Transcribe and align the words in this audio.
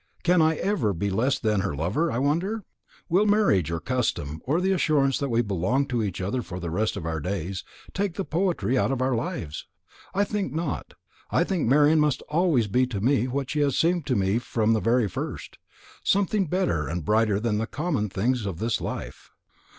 Can 0.23 0.41
I 0.41 0.55
ever 0.55 0.93
be 0.95 1.11
less 1.11 1.37
than 1.37 1.59
her 1.61 1.75
lover, 1.75 2.11
I 2.11 2.17
wonder? 2.17 2.63
Will 3.07 3.27
marriage, 3.27 3.69
or 3.69 3.79
custom, 3.79 4.41
or 4.45 4.59
the 4.59 4.71
assurance 4.71 5.19
that 5.19 5.29
we 5.29 5.43
belong 5.43 5.85
to 5.89 6.01
each 6.01 6.19
other 6.19 6.41
for 6.41 6.59
the 6.59 6.71
rest 6.71 6.97
of 6.97 7.05
our 7.05 7.19
days, 7.19 7.63
take 7.93 8.15
the 8.15 8.25
poetry 8.25 8.79
out 8.79 8.91
of 8.91 8.99
our 8.99 9.13
lives? 9.13 9.67
I 10.15 10.23
think 10.23 10.53
not; 10.53 10.95
I 11.29 11.43
think 11.43 11.67
Marian 11.67 11.99
must 11.99 12.23
always 12.29 12.65
be 12.65 12.87
to 12.87 12.99
me 12.99 13.27
what 13.27 13.51
she 13.51 13.59
has 13.59 13.77
seemed 13.77 14.07
to 14.07 14.15
me 14.15 14.39
from 14.39 14.73
the 14.73 14.79
very 14.79 15.07
first 15.07 15.59
something 16.03 16.47
better 16.47 16.87
and 16.87 17.05
brighter 17.05 17.39
than 17.39 17.59
the 17.59 17.67
common 17.67 18.09
things 18.09 18.47
of 18.47 18.57
this 18.57 18.81
life." 18.81 19.29